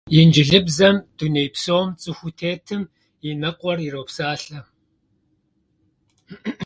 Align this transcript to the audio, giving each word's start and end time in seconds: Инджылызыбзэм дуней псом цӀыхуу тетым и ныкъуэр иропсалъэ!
Инджылызыбзэм 0.19 0.95
дуней 1.17 1.49
псом 1.53 1.87
цӀыхуу 2.01 2.31
тетым 2.39 2.81
и 3.27 3.29
ныкъуэр 3.41 3.79
иропсалъэ! 3.85 4.59